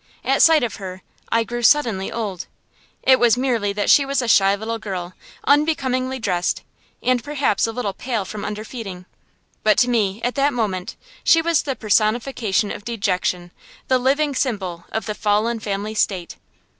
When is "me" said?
9.91-10.19